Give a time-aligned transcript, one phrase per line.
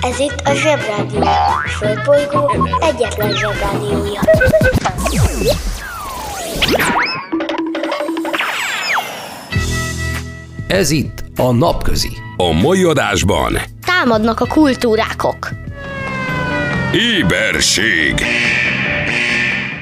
[0.00, 1.20] Ez itt a Zsebrádió.
[1.22, 4.20] A Földbolygó egyetlen Zsebrádiója.
[10.66, 12.10] Ez itt a Napközi.
[12.36, 15.48] A mai adásban Támadnak a kultúrákok.
[16.92, 18.14] éberség,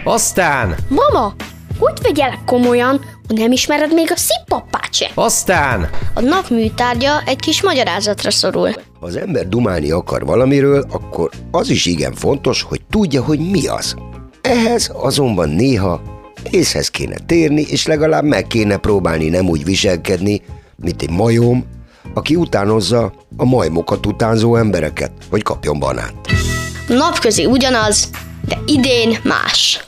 [0.05, 1.35] Aztán, Mama,
[1.79, 5.11] hogy vegyelek komolyan, ha nem ismered még a szippapát se?
[5.15, 8.71] aztán, A nap műtárgya egy kis magyarázatra szorul.
[9.01, 13.67] Ha az ember dumálni akar valamiről, akkor az is igen fontos, hogy tudja, hogy mi
[13.67, 13.95] az.
[14.41, 16.03] Ehhez azonban néha
[16.51, 20.43] észhez kéne térni, és legalább meg kéne próbálni nem úgy viselkedni,
[20.77, 21.65] mint egy majom,
[22.15, 26.29] aki utánozza a majmokat utánzó embereket, hogy kapjon banánt.
[26.89, 28.11] Napközi ugyanaz,
[28.49, 29.85] de idén más.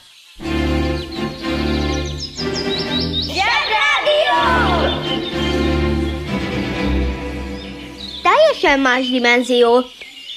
[8.67, 9.85] Teljesen más dimenzió.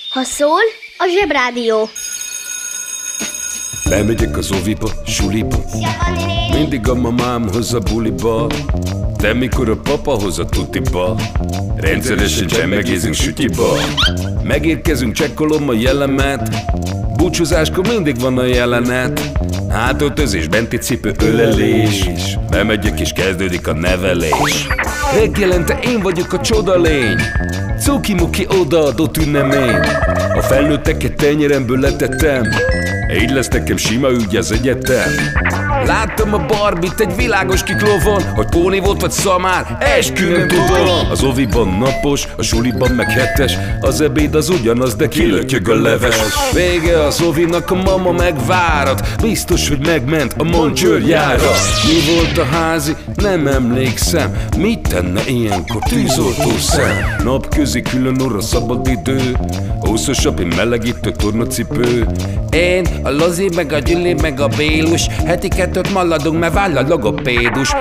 [0.09, 0.61] Ha szól,
[0.97, 1.89] a zsebrádió.
[3.89, 5.57] bemegyek az oviba, suliba,
[6.53, 8.47] mindig a mamám hoz a buliba,
[9.17, 11.15] de mikor a papa hoz a tutiba,
[11.75, 13.77] rendszeresen csemmegézünk sütiba,
[14.43, 16.49] megérkezünk, csekkolom a jellemet,
[17.29, 19.31] búcsúzáskor mindig van a jelenet,
[19.69, 22.09] hátöltözés, benti cipő, ölelés,
[22.49, 24.67] bemegyek és kezdődik a nevelés.
[25.13, 27.21] Reggelente én vagyok a csoda lény,
[27.79, 29.79] Cuki-muki odaadott ünnemény.
[30.35, 32.43] A felnőtteket tenyeremből letettem
[33.13, 35.11] Így lesz nekem sima ügy az egyetem.
[35.85, 41.23] Láttam a barbit egy világos kiklovon Hogy póni volt vagy szamár, eskü nem tudom Az
[41.23, 46.15] oviban napos, a suliban meg hetes Az ebéd az ugyanaz, de kilötyög a leves.
[46.53, 51.51] Vége az ovinak, a mama megvárat Biztos, hogy megment a moncsőrjára
[51.85, 52.95] Mi volt a házi?
[53.15, 54.35] Nem emlékszem.
[54.57, 56.97] Mit tenne ilyenkor tűzoltó szem?
[57.23, 59.37] Napközi külön orra szabad idő
[59.89, 62.07] Húszosabb, én melegítő tornacipő
[62.49, 66.87] Én, a Lozi, meg a Gyüli, meg a Bélus Heti kettőt maladunk, mert váll a
[66.87, 67.73] logopédus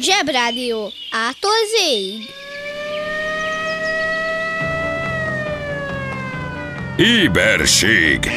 [0.00, 0.92] Zsebrádió.
[1.10, 2.34] Ától zéig.
[6.96, 8.30] Éberség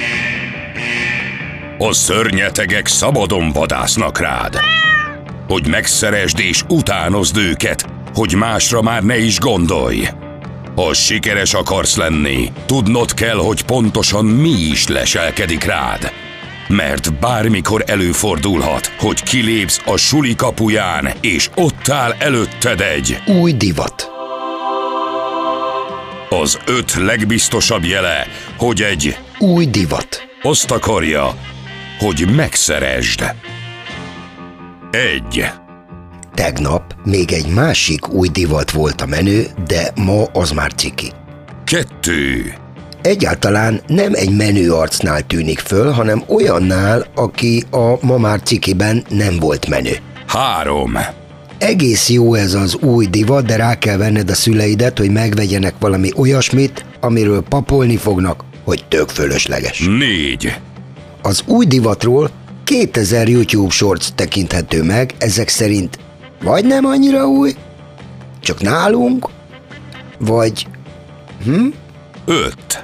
[1.82, 4.60] A szörnyetegek szabadon vadásznak rád
[5.48, 10.08] Hogy megszeresd és utánozd őket Hogy másra már ne is gondolj
[10.76, 16.12] Ha sikeres akarsz lenni Tudnod kell, hogy pontosan mi is leselkedik rád
[16.68, 24.12] mert bármikor előfordulhat, hogy kilépsz a suli kapuján, és ott áll előtted egy Új divat.
[26.30, 30.28] az öt legbiztosabb jele, hogy egy Új divat.
[30.42, 31.36] azt akarja,
[32.00, 33.24] hogy megszeresd.
[34.92, 35.46] Egy.
[36.34, 41.12] Tegnap még egy másik új divat volt a menő, de ma az már ciki.
[41.64, 42.54] Kettő.
[43.02, 49.40] Egyáltalán nem egy menő arcnál tűnik föl, hanem olyannál, aki a ma már cikiben nem
[49.40, 49.96] volt menő.
[50.28, 50.98] Három.
[51.58, 56.12] Egész jó ez az új divat, de rá kell venned a szüleidet, hogy megvegyenek valami
[56.16, 59.80] olyasmit, amiről papolni fognak, hogy tök fölösleges.
[59.80, 60.54] Négy.
[61.22, 62.30] Az új divatról
[62.64, 66.00] 2000 YouTube shorts tekinthető meg, ezek szerint
[66.42, 67.56] vagy nem annyira új,
[68.40, 69.30] csak nálunk,
[70.20, 70.68] vagy
[72.26, 72.84] Öt.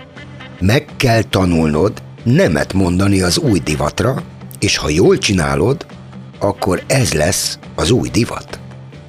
[0.59, 4.23] meg kell tanulnod nemet mondani az új divatra,
[4.59, 5.85] és ha jól csinálod,
[6.39, 8.59] akkor ez lesz az új divat.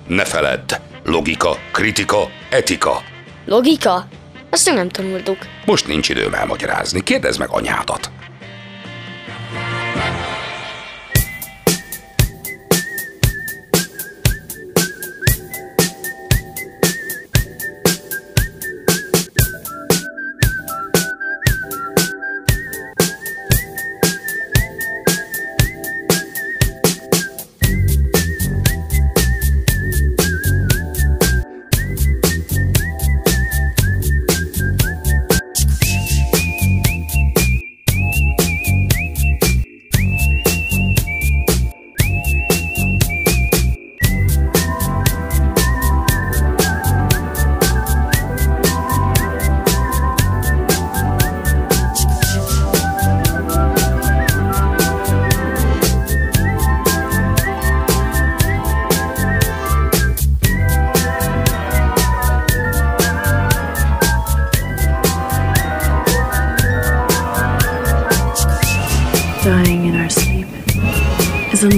[0.07, 0.73] Ne feledd.
[1.05, 3.03] Logika, kritika, etika.
[3.45, 4.09] Logika?
[4.51, 5.39] Azt még nem tanultuk.
[5.65, 7.03] Most nincs időm elmagyarázni.
[7.03, 8.11] Kérdezd meg anyádat.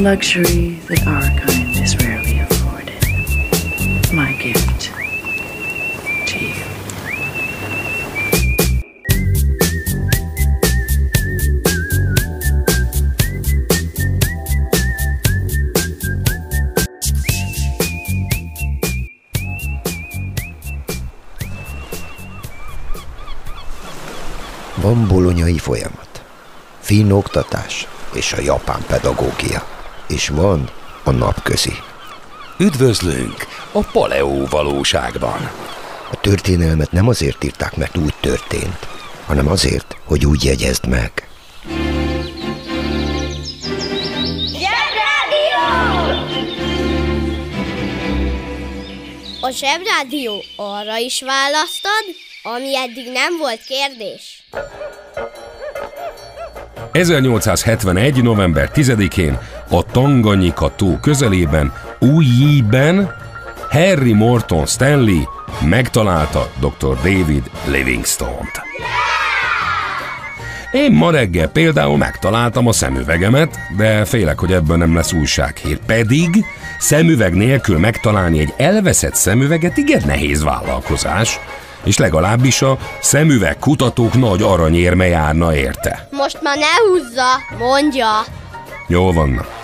[0.08, 3.02] Luxury that our kind is rarely afforded.
[4.10, 4.90] My gift
[6.28, 6.64] to you.
[24.74, 26.22] Van bolonyai folyamat,
[26.80, 29.77] finn oktatás és a japán pedagógia,
[30.08, 30.70] és van
[31.04, 31.72] a napközi.
[32.58, 35.50] Üdvözlünk a paleó valóságban.
[36.10, 38.86] A történelmet nem azért írták, mert úgy történt,
[39.26, 41.28] hanem azért, hogy úgy jegyezd meg.
[49.40, 52.04] A Zsebrádió arra is választad,
[52.42, 54.42] ami eddig nem volt kérdés.
[56.98, 58.22] 1871.
[58.22, 59.38] november 10-én
[59.70, 63.14] a Tanganyika tó közelében, Újjében
[63.70, 65.22] Harry Morton Stanley
[65.68, 66.94] megtalálta dr.
[66.94, 68.60] David Livingstone-t.
[70.72, 75.78] Én ma reggel például megtaláltam a szemüvegemet, de félek, hogy ebből nem lesz újsághír.
[75.86, 76.44] Pedig
[76.78, 81.40] szemüveg nélkül megtalálni egy elveszett szemüveget igen nehéz vállalkozás,
[81.84, 86.08] és legalábbis a szemüveg kutatók nagy aranyérme járna érte.
[86.10, 88.08] Most már ne húzza, mondja.
[88.86, 89.58] Jól vannak.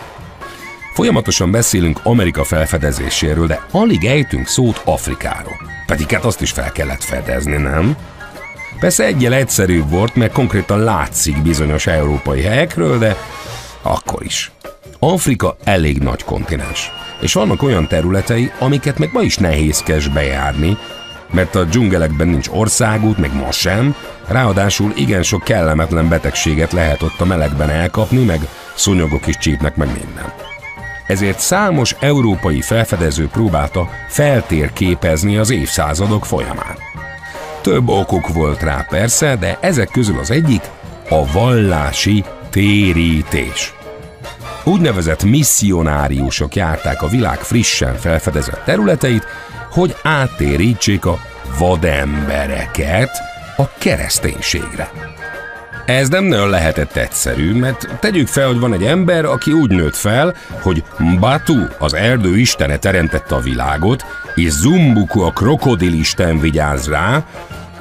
[0.94, 5.56] Folyamatosan beszélünk Amerika felfedezéséről, de alig ejtünk szót Afrikáról.
[5.86, 7.96] Pedig hát azt is fel kellett fedezni, nem?
[8.80, 13.16] Persze egyel egyszerűbb volt, mert konkrétan látszik bizonyos európai helyekről, de
[13.82, 14.50] akkor is.
[14.98, 16.90] Afrika elég nagy kontinens,
[17.20, 20.76] és vannak olyan területei, amiket meg ma is nehézkes bejárni,
[21.34, 23.94] mert a dzsungelekben nincs országút, meg ma sem,
[24.26, 28.40] ráadásul igen sok kellemetlen betegséget lehet ott a melegben elkapni, meg
[28.74, 30.32] szúnyogok is csípnek meg minden.
[31.06, 36.76] Ezért számos európai felfedező próbálta feltérképezni az évszázadok folyamán.
[37.60, 40.62] Több okuk volt rá persze, de ezek közül az egyik
[41.08, 43.74] a vallási térítés.
[44.64, 49.26] Úgynevezett misszionáriusok járták a világ frissen felfedezett területeit,
[49.74, 51.18] hogy áttérítsék a
[51.58, 53.10] vadembereket
[53.56, 54.90] a kereszténységre.
[55.86, 59.96] Ez nem nagyon lehetett egyszerű, mert tegyük fel, hogy van egy ember, aki úgy nőtt
[59.96, 60.84] fel, hogy
[61.20, 64.04] Batu, az erdő istene teremtette a világot,
[64.34, 67.24] és Zumbuku, a krokodilisten vigyáz rá,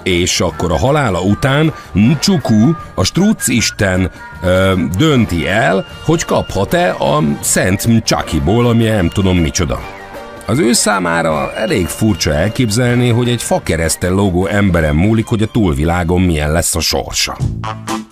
[0.03, 4.11] és akkor a halála után Ncsuku, a struc isten
[4.43, 10.02] ö, dönti el, hogy kaphat-e a Szent Mcsakiból, ami nem tudom micsoda.
[10.45, 16.21] Az ő számára elég furcsa elképzelni, hogy egy fakeresztel lógó emberen múlik, hogy a túlvilágon
[16.21, 17.37] milyen lesz a sorsa.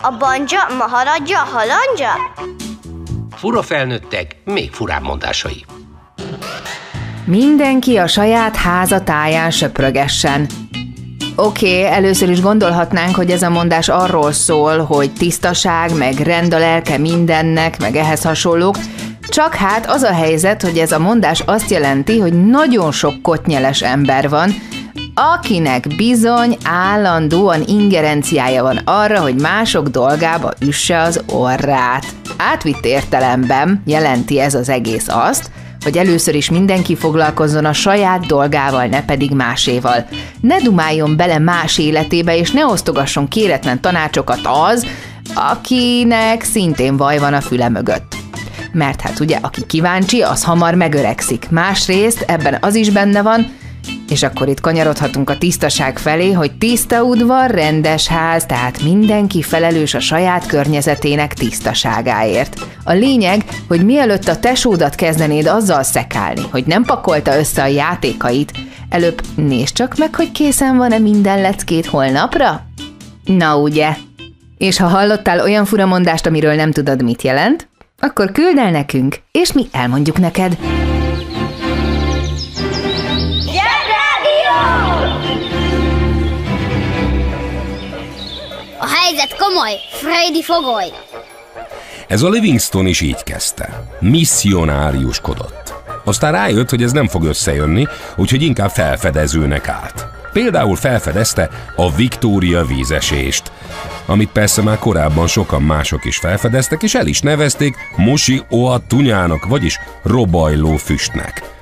[0.00, 2.10] A banja, maharadja, halandja?
[3.36, 5.64] Fura felnőttek, még furább mondásai.
[7.24, 10.46] Mindenki a saját háza táján söprögessen.
[11.36, 16.54] Oké, okay, először is gondolhatnánk, hogy ez a mondás arról szól, hogy tisztaság, meg rend
[16.54, 18.76] a lelke mindennek, meg ehhez hasonlók,
[19.28, 23.82] csak hát az a helyzet, hogy ez a mondás azt jelenti, hogy nagyon sok kotnyeles
[23.82, 24.54] ember van,
[25.14, 32.06] akinek bizony állandóan ingerenciája van arra, hogy mások dolgába üsse az orrát.
[32.36, 35.50] Átvitt értelemben jelenti ez az egész azt,
[35.82, 40.06] hogy először is mindenki foglalkozzon a saját dolgával, ne pedig máséval.
[40.40, 44.86] Ne dumáljon bele más életébe, és ne osztogasson kéretlen tanácsokat az,
[45.34, 48.21] akinek szintén vaj van a füle mögött.
[48.72, 51.50] Mert hát ugye, aki kíváncsi, az hamar megöregszik.
[51.50, 53.46] Másrészt ebben az is benne van,
[54.08, 59.94] és akkor itt kanyarodhatunk a tisztaság felé, hogy tiszta udvar, rendes ház, tehát mindenki felelős
[59.94, 62.60] a saját környezetének tisztaságáért.
[62.84, 68.52] A lényeg, hogy mielőtt a tesódat kezdenéd azzal szekálni, hogy nem pakolta össze a játékait,
[68.88, 72.66] előbb nézd csak meg, hogy készen van-e minden leckét holnapra?
[73.24, 73.96] Na ugye?
[74.58, 77.68] És ha hallottál olyan furamondást, amiről nem tudod, mit jelent,
[78.06, 80.58] akkor küld el nekünk, és mi elmondjuk neked.
[88.78, 90.86] A helyzet komoly, Freddy fogoly.
[92.08, 93.84] Ez a Livingstone is így kezdte.
[94.00, 95.74] Misszionáriuskodott.
[96.04, 100.11] Aztán rájött, hogy ez nem fog összejönni, úgyhogy inkább felfedezőnek állt.
[100.32, 103.52] Például felfedezte a Victoria vízesést,
[104.06, 109.46] amit persze már korábban sokan mások is felfedeztek, és el is nevezték Mosi Oa Tunyának,
[109.46, 111.52] vagyis robajló füstnek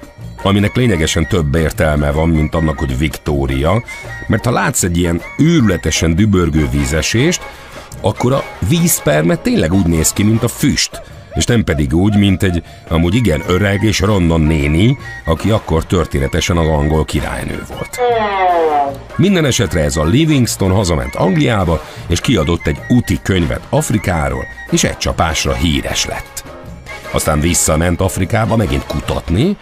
[0.42, 3.82] aminek lényegesen több értelme van, mint annak, hogy Victoria,
[4.26, 7.42] mert ha látsz egy ilyen őrületesen dübörgő vízesést,
[8.00, 11.02] akkor a vízperme tényleg úgy néz ki, mint a füst,
[11.40, 16.56] és nem pedig úgy, mint egy amúgy igen öreg és ronnon néni, aki akkor történetesen
[16.56, 17.98] az angol királynő volt.
[19.16, 24.96] Minden esetre ez a Livingston hazament Angliába, és kiadott egy úti könyvet Afrikáról, és egy
[24.96, 26.44] csapásra híres lett.
[27.10, 29.56] Aztán visszament Afrikába megint kutatni,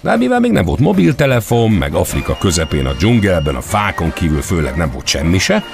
[0.00, 4.76] de mivel még nem volt mobiltelefon, meg Afrika közepén a dzsungelben, a fákon kívül főleg
[4.76, 5.64] nem volt semmi se,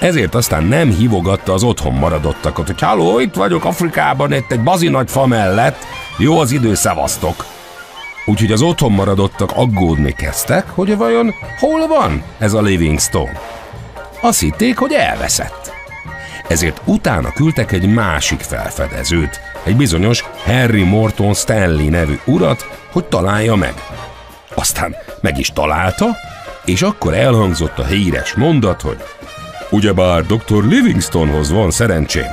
[0.00, 4.88] ezért aztán nem hívogatta az otthon maradottakat, hogy halló, itt vagyok Afrikában, itt egy bazi
[4.88, 5.76] nagy fa mellett,
[6.18, 7.44] jó az idő, szevasztok.
[8.26, 13.40] Úgyhogy az otthon maradottak aggódni kezdtek, hogy vajon hol van ez a Livingstone.
[14.20, 15.72] Azt hitték, hogy elveszett.
[16.48, 23.54] Ezért utána küldtek egy másik felfedezőt, egy bizonyos Harry Morton Stanley nevű urat, hogy találja
[23.54, 23.74] meg.
[24.54, 26.06] Aztán meg is találta,
[26.64, 29.02] és akkor elhangzott a híres mondat, hogy
[29.74, 30.64] Ugyebár dr.
[30.64, 32.26] Livingstonhoz van szerencsém.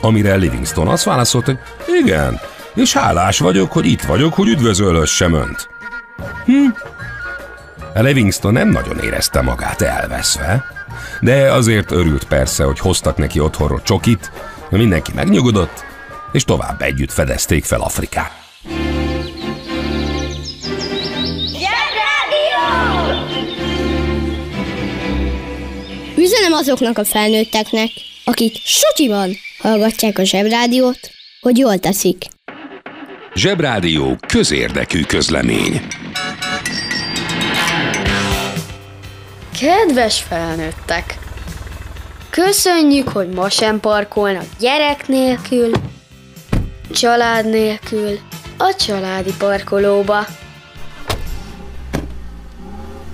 [0.00, 1.58] Amire Livingston azt válaszolt, hogy
[2.02, 2.40] igen,
[2.74, 5.68] és hálás vagyok, hogy itt vagyok, hogy üdvözölhessem önt.
[6.44, 6.68] Hm?
[7.94, 10.64] Livingston nem nagyon érezte magát elveszve,
[11.20, 14.32] de azért örült persze, hogy hoztak neki otthonról csokit,
[14.70, 15.84] mindenki megnyugodott,
[16.32, 18.41] és tovább együtt fedezték fel Afrikát.
[26.42, 27.90] Üzenem azoknak a felnőtteknek,
[28.24, 30.98] akik sutyiban hallgatják a zsebrádiót,
[31.40, 32.24] hogy jól teszik.
[33.34, 35.86] Zsebrádió közérdekű közlemény.
[39.60, 41.18] Kedves felnőttek!
[42.30, 45.70] Köszönjük, hogy ma sem parkolnak gyerek nélkül,
[46.92, 48.18] család nélkül,
[48.58, 50.26] a családi parkolóba.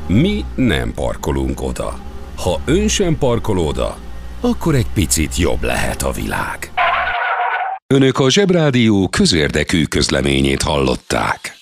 [0.06, 2.07] Mi nem parkolunk oda.
[2.42, 3.74] Ha ön sem parkol
[4.40, 6.72] akkor egy picit jobb lehet a világ.
[7.86, 11.56] Önök a Zsebrádió közérdekű közleményét hallották.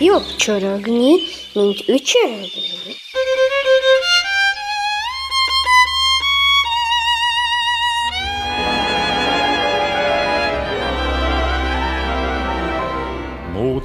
[0.00, 1.12] Jobb csorogni,
[1.52, 2.85] mint ücsörögni.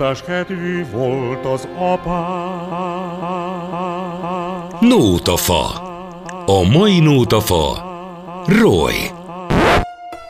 [0.02, 2.18] Nótás kedvű volt az apá.
[4.80, 5.66] Nótafa.
[6.46, 7.84] A mai nótafa.
[8.46, 8.94] Roy.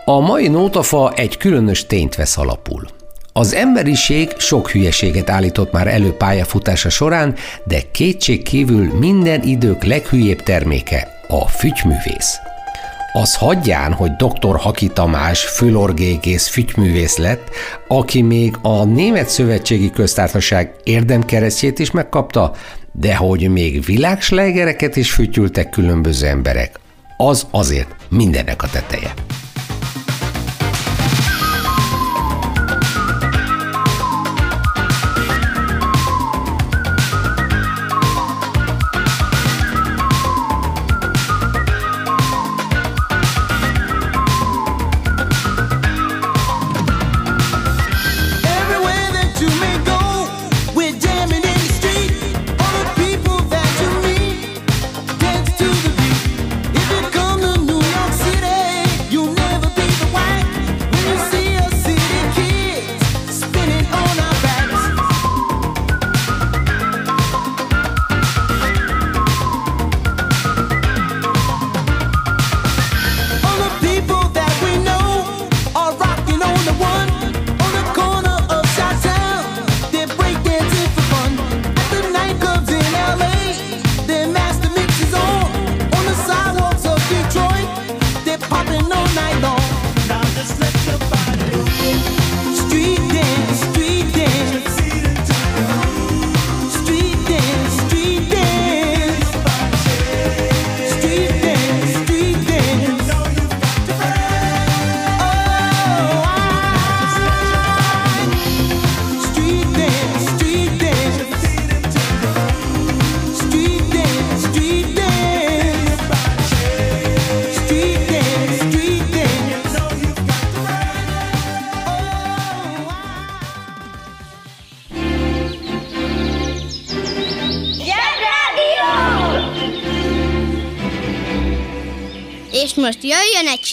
[0.06, 2.86] A mai nótafa egy különös tényt vesz alapul.
[3.34, 10.44] Az emberiség sok hülyeséget állított már elő pályafutása során, de kétség kívül minden idők leghülyébb
[10.44, 12.40] terméke a fügyművész.
[13.14, 14.58] Az hagyján, hogy dr.
[14.58, 17.50] Haki Tamás fülorgégész fügyművész lett,
[17.88, 22.52] aki még a Német Szövetségi Köztársaság érdemkeresztjét is megkapta,
[22.92, 26.80] de hogy még világslegereket is fütyültek különböző emberek,
[27.18, 29.14] az azért mindennek a teteje.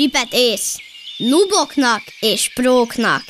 [0.08, 0.78] Csipet ész.
[1.16, 3.22] Nuboknak és próknak.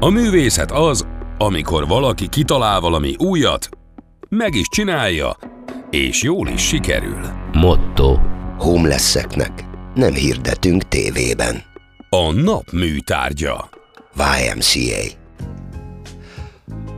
[0.00, 1.06] A művészet az,
[1.38, 3.68] amikor valaki kitalál valami újat,
[4.28, 5.36] meg is csinálja,
[5.90, 7.20] és jól is sikerül.
[7.52, 8.18] Motto.
[8.58, 9.64] Homelesseknek
[9.94, 11.62] nem hirdetünk tévében.
[12.08, 13.68] A nap műtárgya.
[14.14, 15.23] YMCA.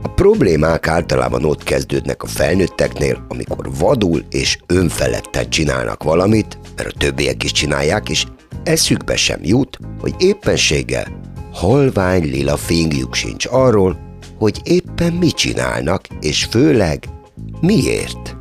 [0.07, 6.97] A problémák általában ott kezdődnek a felnőtteknél, amikor vadul és önfeledten csinálnak valamit, mert a
[6.97, 8.25] többiek is csinálják, és
[8.63, 11.21] eszükbe sem jut, hogy éppenséggel
[11.53, 13.97] halvány lila fingjuk sincs arról,
[14.37, 17.03] hogy éppen mit csinálnak, és főleg
[17.61, 18.35] miért.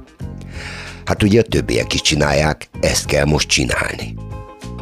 [1.05, 4.15] Hát ugye a többiek is csinálják, ezt kell most csinálni.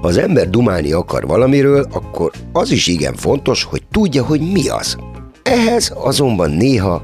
[0.00, 4.68] Ha az ember dumálni akar valamiről, akkor az is igen fontos, hogy tudja, hogy mi
[4.68, 4.96] az.
[5.44, 7.02] Ehhez azonban néha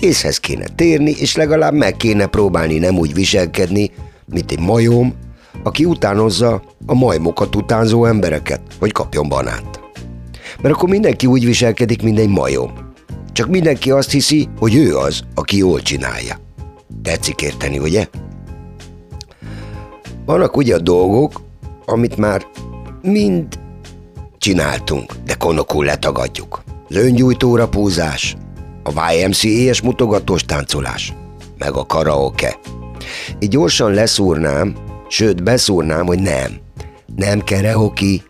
[0.00, 3.90] észhez kéne térni, és legalább meg kéne próbálni nem úgy viselkedni,
[4.26, 5.14] mint egy majom,
[5.62, 9.80] aki utánozza a majmokat utánzó embereket, hogy kapjon banánt.
[10.62, 12.72] Mert akkor mindenki úgy viselkedik, mint egy majom.
[13.32, 16.36] Csak mindenki azt hiszi, hogy ő az, aki jól csinálja.
[17.02, 18.06] Tetszik érteni, ugye?
[20.26, 21.40] Vannak ugye a dolgok,
[21.86, 22.46] amit már
[23.02, 23.46] mind
[24.38, 26.62] csináltunk, de konokul letagadjuk.
[26.94, 28.36] Öngyújtóra púzás,
[28.82, 31.14] a YMCA-es mutogatós táncolás,
[31.58, 32.58] meg a karaoke.
[33.38, 34.74] Így gyorsan leszúrnám,
[35.08, 36.60] sőt beszúrnám, hogy nem.
[37.16, 38.22] Nem karaoke,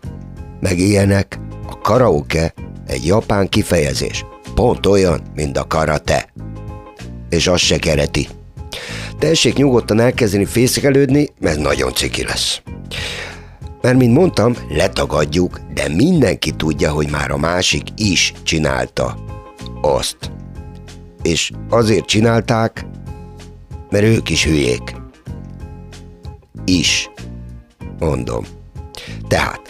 [0.59, 1.39] meg ilyenek.
[1.67, 2.53] A karaoke
[2.87, 4.25] egy japán kifejezés.
[4.55, 6.33] Pont olyan, mint a karate.
[7.29, 8.27] És az se kereti.
[9.19, 12.61] Tessék nyugodtan elkezdeni fészkelődni, mert nagyon ciki lesz.
[13.83, 19.17] Mert, mint mondtam, letagadjuk, de mindenki tudja, hogy már a másik is csinálta
[19.81, 20.31] azt.
[21.21, 22.85] És azért csinálták,
[23.89, 24.95] mert ők is hülyék.
[26.65, 27.09] Is.
[27.99, 28.45] Mondom.
[29.27, 29.61] Tehát,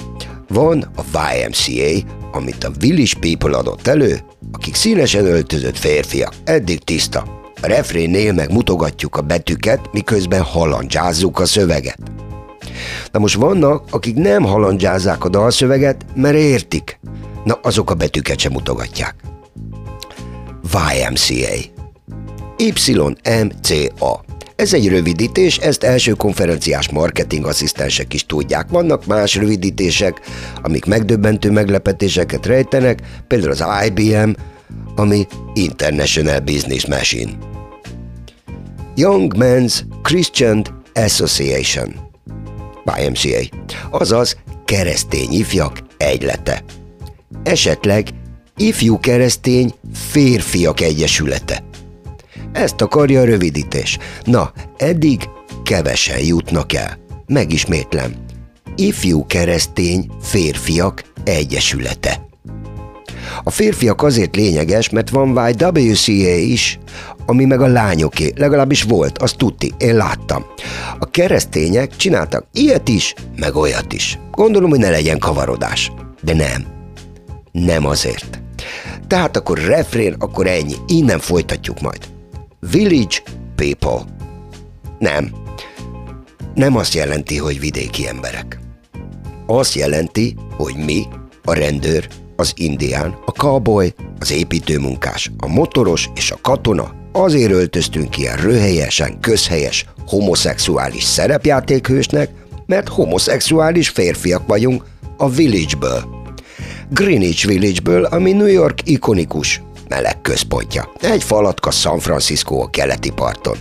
[0.48, 1.04] van a
[1.34, 4.20] YMCA, amit a Village People adott elő,
[4.52, 7.52] akik színesen öltözött férfiak, eddig tiszta.
[7.62, 12.23] A refrénnél meg mutogatjuk a betűket, miközben halandzsázzuk a szöveget.
[13.14, 17.00] Na most vannak, akik nem halandzsázzák a dalszöveget, mert értik.
[17.44, 19.16] Na, azok a betűket sem mutogatják.
[20.98, 21.56] YMCA.
[22.58, 24.24] YMCA.
[24.56, 28.70] Ez egy rövidítés, ezt első konferenciás marketing asszisztensek is tudják.
[28.70, 30.20] Vannak más rövidítések,
[30.62, 34.30] amik megdöbbentő meglepetéseket rejtenek, például az IBM,
[34.96, 37.32] ami International Business Machine.
[38.96, 42.03] Young Men's Christian Association.
[43.00, 43.58] YMCA,
[43.90, 46.64] azaz keresztény ifjak egylete.
[47.44, 48.08] Esetleg
[48.58, 51.64] ifjú keresztény férfiak egyesülete.
[52.54, 53.98] Ezt akarja a rövidítés.
[54.24, 55.30] Na, eddig
[55.64, 56.98] kevesen jutnak el.
[57.28, 58.14] Megismétlem.
[58.76, 62.23] Ifjú keresztény férfiak egyesülete.
[63.44, 66.80] A férfiak azért lényeges, mert van YWCA is,
[67.26, 70.46] ami meg a lányoké, legalábbis volt, azt tudti, én láttam.
[71.00, 74.20] A keresztények csináltak ilyet is, meg olyat is.
[74.32, 75.92] Gondolom, hogy ne legyen kavarodás.
[76.22, 76.66] De nem.
[77.52, 78.42] Nem azért.
[79.08, 80.76] Tehát akkor refrén, akkor ennyi.
[80.88, 82.00] Innen folytatjuk majd.
[82.72, 83.18] Village
[83.56, 84.06] people.
[85.00, 85.32] Nem.
[86.54, 88.60] Nem azt jelenti, hogy vidéki emberek.
[89.46, 91.04] Azt jelenti, hogy mi,
[91.44, 92.08] a rendőr,
[92.44, 99.20] az indián, a cowboy, az építőmunkás, a motoros és a katona azért öltöztünk ilyen röhelyesen,
[99.20, 102.30] közhelyes, homoszexuális szerepjátékhősnek,
[102.66, 104.84] mert homoszexuális férfiak vagyunk
[105.18, 106.04] a Village-ből.
[106.90, 110.92] Greenwich Village-ből, ami New York ikonikus meleg központja.
[111.02, 113.58] Egy falatka San Francisco a keleti parton.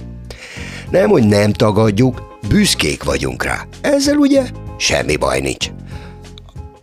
[0.90, 3.66] Nem, hogy nem tagadjuk, büszkék vagyunk rá.
[3.81, 4.42] Ezzel ugye
[4.77, 5.71] semmi baj nincs.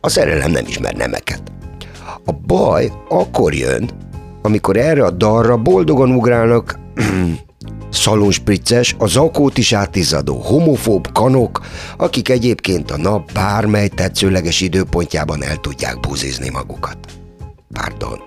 [0.02, 1.42] A szerelem nem ismer nemeket.
[2.30, 3.90] A baj akkor jön,
[4.42, 6.80] amikor erre a dalra boldogan ugrálnak
[7.90, 11.62] szalonspricces, a zakót is átizadó homofób kanok,
[11.98, 16.98] akik egyébként a nap bármely tetszőleges időpontjában el tudják buzizni magukat.
[17.74, 18.20] Pardon.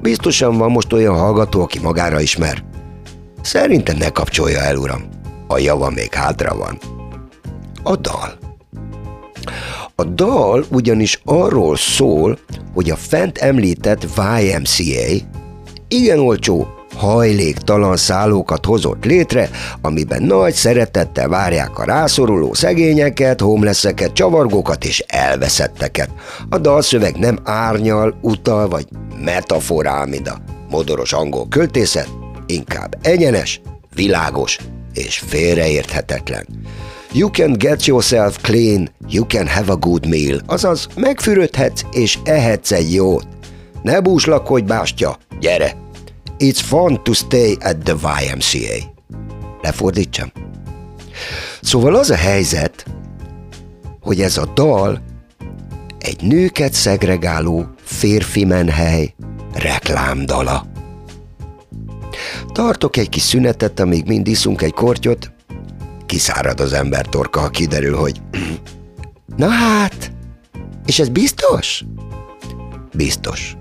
[0.00, 2.64] Biztosan van most olyan hallgató, aki magára ismer.
[3.42, 5.02] Szerintem ne kapcsolja el, uram.
[5.46, 6.78] A java még hátra van.
[7.82, 8.38] A dal.
[9.94, 12.38] A dal ugyanis arról szól,
[12.74, 14.06] hogy a fent említett
[14.40, 15.26] YMCA
[15.88, 19.50] igen olcsó, hajléktalan szállókat hozott létre,
[19.80, 26.10] amiben nagy szeretettel várják a rászoruló szegényeket, homelesseket, csavargókat és elveszetteket.
[26.50, 28.86] A dalszöveg nem árnyal, utal vagy
[29.24, 30.38] metaforál, mint a
[30.70, 32.08] modoros angol költészet,
[32.46, 33.60] inkább egyenes,
[33.94, 34.58] világos
[34.94, 36.61] és félreérthetetlen.
[37.14, 42.72] You can get yourself clean, you can have a good meal, azaz megfürödhetsz és ehetsz
[42.72, 43.26] egy jót.
[43.82, 45.76] Ne búslak, hogy bástya, gyere!
[46.38, 48.92] It's fun to stay at the YMCA.
[49.62, 50.32] Lefordítsam?
[51.60, 52.84] Szóval az a helyzet,
[54.00, 55.02] hogy ez a dal
[55.98, 59.14] egy nőket szegregáló férfi menhely
[59.54, 60.66] reklámdala.
[62.52, 65.32] Tartok egy kis szünetet, amíg mind iszunk egy kortyot,
[66.12, 68.20] kiszárad az ember torka, kiderül, hogy
[69.36, 70.12] na hát,
[70.86, 71.84] és ez biztos?
[72.94, 73.56] Biztos.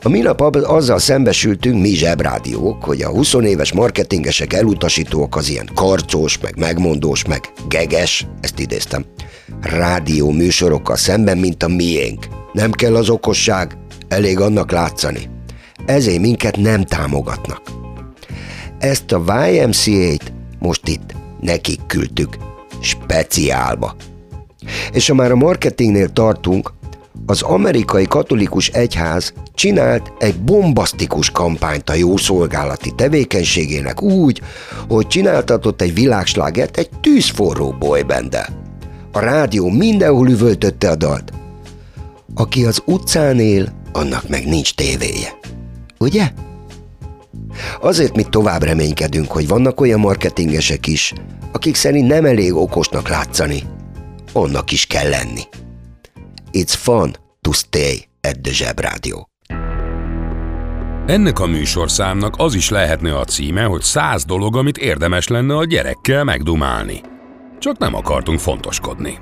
[0.00, 6.38] A minap azzal szembesültünk mi zsebrádiók, hogy a 20 éves marketingesek elutasítóak az ilyen karcos,
[6.38, 9.04] meg megmondós, meg geges, ezt idéztem,
[9.60, 12.26] rádió műsorokkal szemben, mint a miénk.
[12.52, 13.76] Nem kell az okosság,
[14.08, 15.30] elég annak látszani.
[15.86, 17.62] Ezért minket nem támogatnak.
[18.78, 22.36] Ezt a YMCA-t most itt nekik küldtük,
[22.80, 23.94] speciálba.
[24.92, 26.72] És ha már a marketingnél tartunk,
[27.26, 34.40] az amerikai katolikus egyház csinált egy bombasztikus kampányt a jó szolgálati tevékenységének úgy,
[34.88, 38.48] hogy csináltatott egy világslágert egy tűzforró bolybende.
[39.12, 41.32] A rádió mindenhol üvöltötte a dalt.
[42.34, 45.38] Aki az utcán él, annak meg nincs tévéje.
[45.98, 46.32] Ugye?
[47.80, 51.12] Azért mi tovább reménykedünk, hogy vannak olyan marketingesek is,
[51.52, 53.62] akik szerint nem elég okosnak látszani.
[54.32, 55.42] Annak is kell lenni.
[56.52, 59.28] It's fun to stay at the Zsebrádió.
[61.06, 65.64] Ennek a műsorszámnak az is lehetne a címe, hogy száz dolog, amit érdemes lenne a
[65.64, 67.00] gyerekkel megdumálni.
[67.58, 69.18] Csak nem akartunk fontoskodni.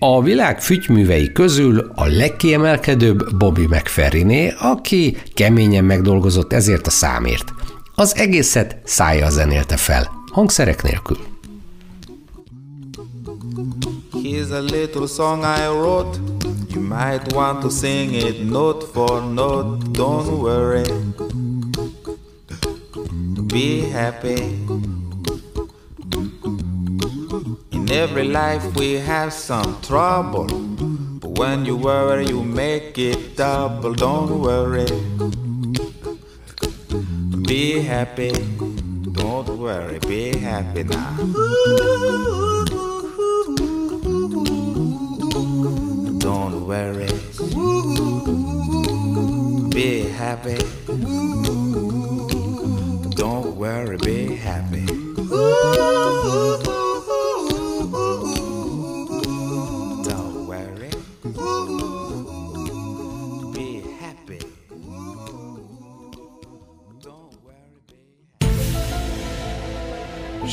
[0.00, 7.52] A világ fügyművei közül a legkiemelkedőbb Bobby McFerriné, aki keményen megdolgozott ezért a számért.
[7.94, 11.18] Az egészet szája zenélte fel, hangszerek nélkül.
[14.12, 16.18] Here's a little song I wrote
[16.70, 20.82] You might want to sing it note for note Don't worry
[23.46, 24.42] Be happy
[27.88, 30.44] In every life we have some trouble.
[30.44, 33.94] But when you worry, you make it double.
[33.94, 34.84] Don't worry.
[37.44, 38.32] Be happy.
[39.12, 41.16] Don't worry, be happy now.
[46.18, 47.08] Don't worry.
[49.70, 50.58] Be happy.
[53.16, 54.84] Don't worry, be happy.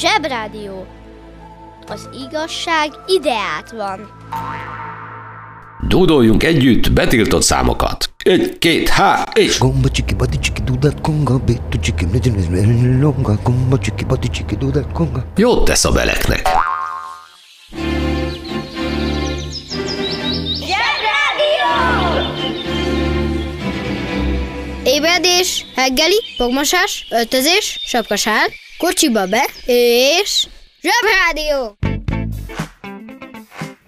[0.06, 0.86] Zsebrádió.
[1.88, 4.10] Az igazság ideát van.
[5.88, 8.10] Dúdoljunk együtt betiltott számokat.
[8.24, 9.60] Egy, két, há, és...
[9.60, 14.91] Gomba csiki, bati csiki, dudat konga, bétu csiki, legyen longa, gomba csiki, bati csiki, dudat
[14.91, 15.26] konga.
[15.36, 16.48] Jót tesz a beleknek.
[24.84, 30.48] Ébredés, heggeli, fogmosás, öltözés, sapkasál, kocsiba be, és
[30.82, 31.78] zsebrádió!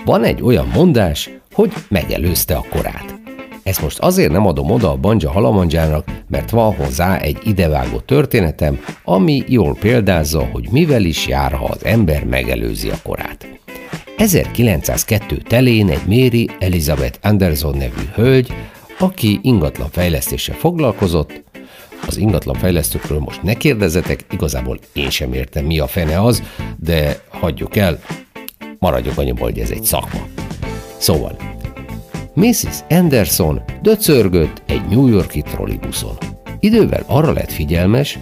[0.05, 3.15] Van egy olyan mondás, hogy megelőzte a korát.
[3.63, 8.83] Ezt most azért nem adom oda a Banja Halamandzsának, mert van hozzá egy idevágó történetem,
[9.03, 13.47] ami jól példázza, hogy mivel is jár, ha az ember megelőzi a korát.
[14.17, 18.53] 1902 telén egy Mary Elizabeth Anderson nevű hölgy,
[18.99, 21.43] aki ingatlan fejlesztéssel foglalkozott,
[22.07, 26.43] az ingatlan fejlesztőkről most ne kérdezetek, igazából én sem értem, mi a fene az,
[26.79, 27.99] de hagyjuk el,
[28.79, 30.27] maradjuk annyiból, hogy ez egy szakma.
[30.97, 31.37] Szóval,
[32.33, 32.79] Mrs.
[32.89, 36.17] Anderson döcörgött egy New Yorki trollibuszon.
[36.59, 38.19] Idővel arra lett figyelmes,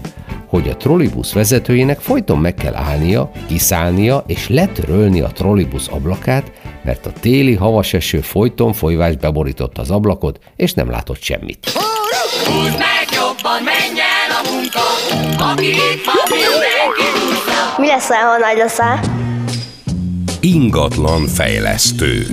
[0.48, 6.52] hogy a trollibusz vezetőjének folyton meg kell állnia, kiszállnia és letörölni a trollibusz ablakát,
[6.84, 11.70] mert a téli havas eső folyton folyvás beborított az ablakot, és nem látott semmit.
[12.46, 12.80] Húzd
[13.46, 14.82] jobban, menj el a munka,
[15.52, 17.04] aki itt van, mindenki
[17.78, 19.00] Mi lesz, ha nagy leszel?
[20.40, 22.26] Ingatlan fejlesztő.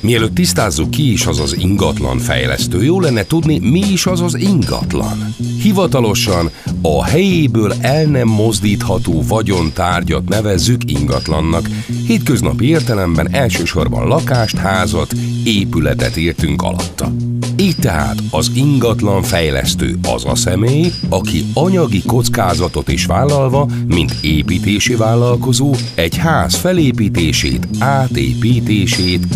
[0.00, 4.34] Mielőtt tisztázzuk ki is az az ingatlan fejlesztő, jó lenne tudni, mi is az az
[4.34, 5.34] ingatlan.
[5.62, 6.50] Hivatalosan
[6.82, 11.68] a helyéből el nem mozdítható vagyontárgyat nevezzük ingatlannak.
[12.06, 15.12] Hétköznapi értelemben elsősorban lakást, házat,
[15.44, 17.12] épületet értünk alatta.
[17.60, 24.94] Így tehát az ingatlan fejlesztő az a személy, aki anyagi kockázatot is vállalva, mint építési
[24.94, 29.28] vállalkozó, egy ház felépítését, átépítését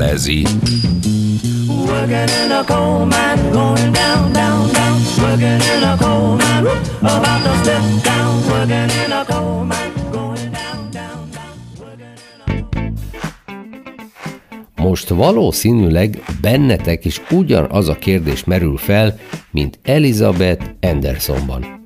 [0.00, 0.42] kivitelezi.
[1.86, 5.00] Working in a coal mine, going down, down, down.
[5.18, 6.66] Working in a coal mine,
[7.00, 8.42] about to step down.
[8.50, 9.88] Working in a coal mine.
[14.76, 19.18] Most valószínűleg bennetek is ugyanaz a kérdés merül fel,
[19.50, 21.79] mint Elizabeth Andersonban.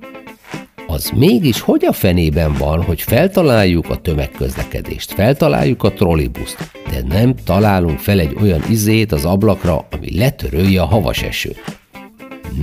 [0.95, 7.35] Az mégis hogy a fenében van, hogy feltaláljuk a tömegközlekedést, feltaláljuk a trollibuszt, de nem
[7.45, 11.79] találunk fel egy olyan izét az ablakra, ami letörölje a havas esőt?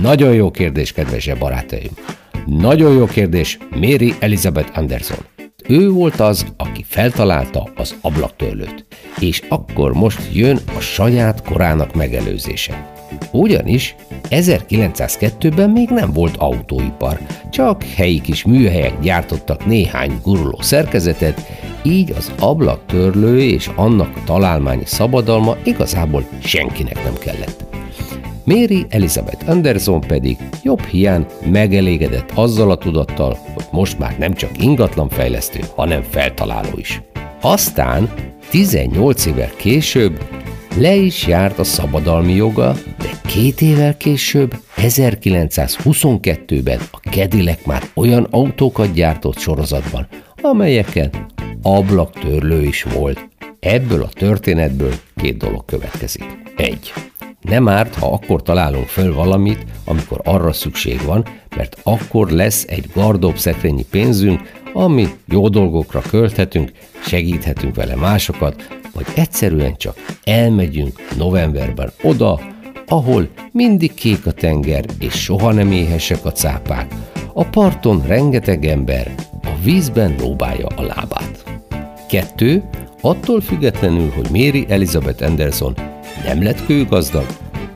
[0.01, 1.91] Nagyon jó kérdés, kedves barátaim!
[2.45, 5.25] Nagyon jó kérdés, Mary Elizabeth Anderson.
[5.67, 8.85] Ő volt az, aki feltalálta az ablaktörlőt,
[9.19, 12.92] és akkor most jön a saját korának megelőzése.
[13.31, 13.95] Ugyanis
[14.29, 21.41] 1902-ben még nem volt autóipar, csak helyi kis műhelyek gyártottak néhány guruló szerkezetet,
[21.83, 27.63] így az ablaktörlő és annak találmányi szabadalma igazából senkinek nem kellett.
[28.45, 34.63] Mary Elizabeth Anderson pedig jobb hiány megelégedett azzal a tudattal, hogy most már nem csak
[34.63, 37.01] ingatlanfejlesztő, hanem feltaláló is.
[37.41, 38.09] Aztán
[38.49, 40.19] 18 évvel később
[40.77, 48.27] le is járt a szabadalmi joga, de két évvel később, 1922-ben a Cadillac már olyan
[48.29, 50.07] autókat gyártott sorozatban,
[50.41, 51.09] amelyeken
[51.61, 53.27] ablaktörlő is volt.
[53.59, 56.25] Ebből a történetből két dolog következik.
[56.55, 56.93] Egy.
[57.41, 62.85] Nem árt, ha akkor találunk föl valamit, amikor arra szükség van, mert akkor lesz egy
[62.93, 64.41] gardóbb szekrényi pénzünk,
[64.73, 66.71] ami jó dolgokra költhetünk,
[67.05, 72.39] segíthetünk vele másokat, vagy egyszerűen csak elmegyünk novemberben oda,
[72.87, 76.93] ahol mindig kék a tenger, és soha nem éhesek a cápák.
[77.33, 81.43] A parton rengeteg ember, a vízben lóbálja a lábát.
[82.09, 82.63] Kettő,
[83.01, 85.73] attól függetlenül, hogy Mary Elizabeth Anderson
[86.25, 87.25] nem lett kőgazdag,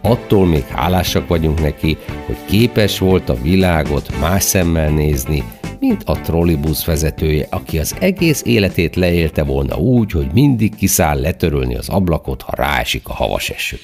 [0.01, 5.43] attól még hálásak vagyunk neki, hogy képes volt a világot más szemmel nézni,
[5.79, 11.75] mint a trollibusz vezetője, aki az egész életét leélte volna úgy, hogy mindig kiszáll letörölni
[11.75, 13.77] az ablakot, ha ráesik a havas eső.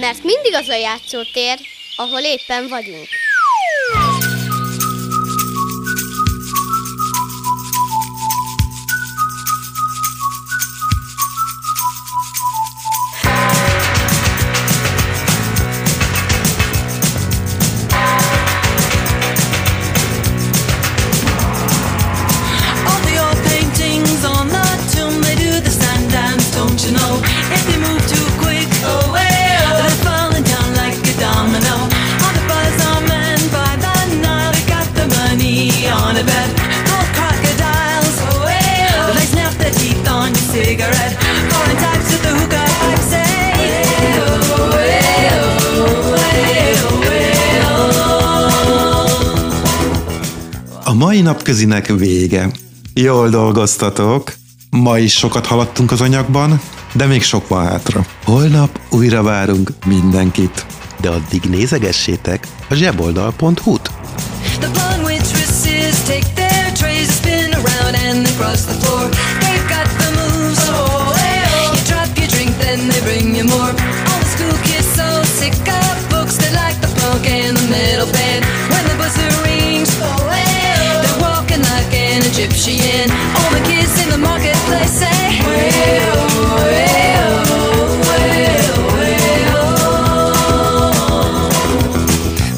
[0.00, 1.58] Mert mindig az a játszótér,
[1.96, 3.06] ahol éppen vagyunk.
[51.16, 52.50] Mai napközinek vége.
[52.94, 54.32] Jól dolgoztatok.
[54.70, 56.60] Ma is sokat haladtunk az anyagban,
[56.92, 58.06] de még sok van hátra.
[58.24, 60.66] Holnap újra várunk mindenkit.
[61.00, 63.90] De addig nézegessétek a zseboldal.hu-t.
[64.60, 64.68] The
[66.06, 69.08] take their trays, spin around and they cross the floor.
[69.42, 71.14] They've got the moves, oh,
[71.74, 73.72] You drop your drink, then they bring you more.
[74.08, 78.05] All the school kids so sick of books, they like the punk and the metal
[82.68, 83.10] Egyptian.
[83.10, 85.06] All the kids in the marketplace eh?
[85.06, 86.26] say, well.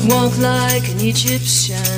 [0.08, 1.97] Walk like an Egyptian.